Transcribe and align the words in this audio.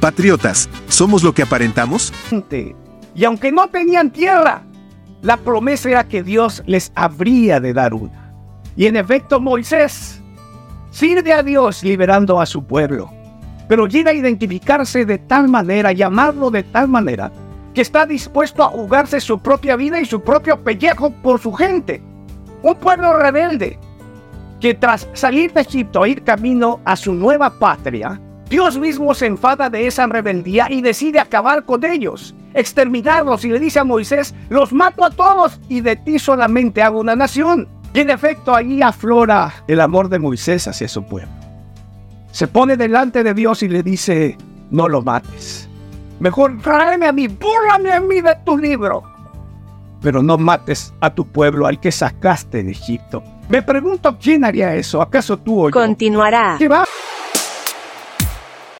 Patriotas, 0.00 0.70
¿somos 0.88 1.22
lo 1.22 1.34
que 1.34 1.42
aparentamos? 1.42 2.10
Y 3.14 3.24
aunque 3.24 3.52
no 3.52 3.68
tenían 3.68 4.10
tierra, 4.10 4.62
la 5.20 5.36
promesa 5.36 5.90
era 5.90 6.08
que 6.08 6.22
Dios 6.22 6.62
les 6.64 6.90
habría 6.94 7.60
de 7.60 7.74
dar 7.74 7.92
una. 7.92 8.32
Y 8.76 8.86
en 8.86 8.96
efecto 8.96 9.40
Moisés 9.40 10.22
sirve 10.90 11.34
a 11.34 11.42
Dios 11.42 11.84
liberando 11.84 12.40
a 12.40 12.46
su 12.46 12.64
pueblo, 12.64 13.10
pero 13.68 13.86
llega 13.86 14.10
a 14.10 14.14
identificarse 14.14 15.04
de 15.04 15.18
tal 15.18 15.48
manera, 15.48 15.92
llamarlo 15.92 16.50
de 16.50 16.62
tal 16.62 16.88
manera, 16.88 17.30
que 17.74 17.82
está 17.82 18.06
dispuesto 18.06 18.64
a 18.64 18.68
jugarse 18.68 19.20
su 19.20 19.38
propia 19.38 19.76
vida 19.76 20.00
y 20.00 20.06
su 20.06 20.22
propio 20.22 20.64
pellejo 20.64 21.10
por 21.10 21.40
su 21.40 21.52
gente. 21.52 22.02
Un 22.62 22.74
pueblo 22.76 23.18
rebelde 23.18 23.78
que 24.60 24.72
tras 24.72 25.06
salir 25.12 25.52
de 25.52 25.60
Egipto 25.60 26.06
e 26.06 26.10
ir 26.10 26.22
camino 26.22 26.80
a 26.86 26.96
su 26.96 27.12
nueva 27.12 27.50
patria, 27.58 28.18
Dios 28.50 28.76
mismo 28.78 29.14
se 29.14 29.26
enfada 29.26 29.70
de 29.70 29.86
esa 29.86 30.08
rebeldía 30.08 30.66
y 30.68 30.82
decide 30.82 31.20
acabar 31.20 31.64
con 31.64 31.84
ellos, 31.84 32.34
exterminarlos 32.52 33.44
y 33.44 33.50
le 33.50 33.60
dice 33.60 33.78
a 33.78 33.84
Moisés, 33.84 34.34
los 34.48 34.72
mato 34.72 35.04
a 35.04 35.10
todos 35.10 35.60
y 35.68 35.82
de 35.82 35.94
ti 35.94 36.18
solamente 36.18 36.82
hago 36.82 36.98
una 36.98 37.14
nación. 37.14 37.68
Y 37.94 38.00
en 38.00 38.10
efecto 38.10 38.52
ahí 38.52 38.82
aflora 38.82 39.54
el 39.68 39.80
amor 39.80 40.08
de 40.08 40.18
Moisés 40.18 40.66
hacia 40.66 40.88
su 40.88 41.04
pueblo. 41.04 41.30
Se 42.32 42.48
pone 42.48 42.76
delante 42.76 43.22
de 43.22 43.34
Dios 43.34 43.62
y 43.62 43.68
le 43.68 43.84
dice, 43.84 44.36
no 44.72 44.88
lo 44.88 45.00
mates. 45.00 45.68
Mejor 46.18 46.60
tráeme 46.60 47.06
a 47.06 47.12
mí, 47.12 47.28
búrrame 47.28 47.92
a 47.92 48.00
mí 48.00 48.20
de 48.20 48.34
tu 48.44 48.58
libro. 48.58 49.04
Pero 50.02 50.24
no 50.24 50.36
mates 50.38 50.92
a 51.00 51.14
tu 51.14 51.24
pueblo 51.24 51.68
al 51.68 51.78
que 51.78 51.92
sacaste 51.92 52.64
de 52.64 52.72
Egipto. 52.72 53.22
Me 53.48 53.62
pregunto 53.62 54.18
quién 54.20 54.44
haría 54.44 54.74
eso. 54.74 55.00
¿Acaso 55.00 55.36
tú 55.36 55.66
o 55.66 55.68
yo? 55.68 55.72
Continuará. 55.72 56.56
¿Qué 56.58 56.66
va? 56.66 56.84